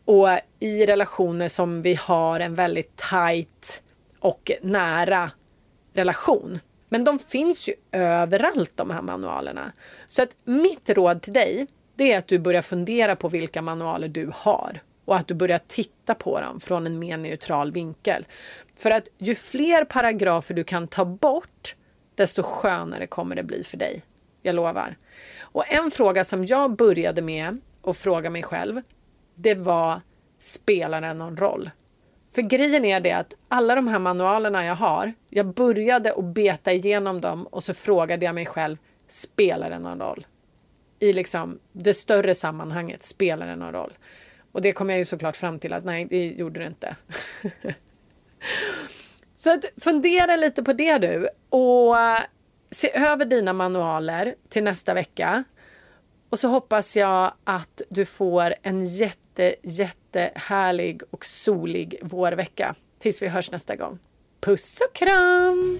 Och 0.05 0.29
i 0.59 0.85
relationer 0.85 1.47
som 1.47 1.81
vi 1.81 1.95
har 1.95 2.39
en 2.39 2.55
väldigt 2.55 2.95
tajt 2.95 3.81
och 4.19 4.51
nära 4.61 5.31
relation. 5.93 6.60
Men 6.89 7.03
de 7.03 7.19
finns 7.19 7.69
ju 7.69 7.73
överallt 7.91 8.71
de 8.75 8.91
här 8.91 9.01
manualerna. 9.01 9.71
Så 10.08 10.23
att 10.23 10.29
mitt 10.43 10.89
råd 10.89 11.21
till 11.21 11.34
dig 11.34 11.67
det 11.95 12.12
är 12.12 12.17
att 12.17 12.27
du 12.27 12.39
börjar 12.39 12.62
fundera 12.62 13.15
på 13.15 13.29
vilka 13.29 13.62
manualer 13.62 14.08
du 14.08 14.32
har 14.34 14.79
och 15.06 15.17
att 15.17 15.27
du 15.27 15.34
börjar 15.34 15.60
titta 15.67 16.15
på 16.15 16.41
dem 16.41 16.60
från 16.60 16.86
en 16.86 16.99
mer 16.99 17.17
neutral 17.17 17.71
vinkel. 17.71 18.25
För 18.75 18.91
att 18.91 19.08
ju 19.17 19.36
fler 19.36 19.86
paragrafer 19.86 20.53
du 20.53 20.63
kan 20.63 20.88
ta 20.88 21.06
bort, 21.06 21.75
desto 22.15 22.43
skönare 22.43 23.08
kommer 23.08 23.36
det 23.36 23.43
bli 23.43 23.63
för 23.63 23.77
dig. 23.77 24.01
Jag 24.41 24.56
lovar. 24.56 24.97
Och 25.41 25.73
en 25.73 25.91
fråga 25.91 26.23
som 26.23 26.45
jag 26.45 26.75
började 26.75 27.21
med 27.21 27.62
att 27.84 27.97
fråga 27.97 28.29
mig 28.29 28.43
själv, 28.43 28.82
det 29.36 29.56
var 29.56 30.01
spelar 30.39 31.01
det 31.01 31.13
någon 31.13 31.38
roll? 31.38 31.69
För 32.35 32.41
grejen 32.41 32.85
är 32.85 32.99
det 32.99 33.11
att 33.11 33.33
alla 33.47 33.75
de 33.75 33.87
här 33.87 33.99
manualerna 33.99 34.65
jag 34.65 34.75
har, 34.75 35.13
jag 35.29 35.45
började 35.45 36.13
att 36.13 36.25
beta 36.25 36.73
igenom 36.73 37.21
dem 37.21 37.47
och 37.47 37.63
så 37.63 37.73
frågade 37.73 38.25
jag 38.25 38.35
mig 38.35 38.45
själv, 38.45 38.77
spelar 39.07 39.69
det 39.69 39.79
någon 39.79 39.99
roll? 39.99 40.25
i 41.03 41.13
liksom 41.13 41.59
det 41.71 41.93
större 41.93 42.35
sammanhanget 42.35 43.03
spelar 43.03 43.47
det 43.47 43.55
någon 43.55 43.73
roll? 43.73 43.93
Och 44.51 44.61
det 44.61 44.71
kom 44.71 44.89
jag 44.89 44.99
ju 44.99 45.05
såklart 45.05 45.35
fram 45.35 45.59
till 45.59 45.73
att 45.73 45.85
nej, 45.85 46.05
det 46.05 46.25
gjorde 46.27 46.59
det 46.59 46.65
inte. 46.65 46.95
Så 49.35 49.53
att 49.53 49.65
fundera 49.77 50.35
lite 50.35 50.63
på 50.63 50.73
det 50.73 50.97
du 50.97 51.29
och 51.49 51.99
eh, 51.99 52.19
se 52.71 52.97
över 52.97 53.25
dina 53.25 53.53
manualer 53.53 54.35
till 54.49 54.63
nästa 54.63 54.93
vecka. 54.93 55.43
Och 56.29 56.39
så 56.39 56.47
hoppas 56.47 56.97
jag 56.97 57.33
att 57.43 57.81
du 57.89 58.05
får 58.05 58.53
en 58.61 58.85
jätte, 59.39 59.55
jättehärlig 59.61 61.01
och 61.11 61.25
solig 61.25 61.99
vårvecka 62.01 62.75
tills 62.99 63.21
vi 63.21 63.27
hörs 63.27 63.51
nästa 63.51 63.75
gång. 63.75 63.99
Puss 64.39 64.81
och 64.89 64.95
kram! 64.95 65.79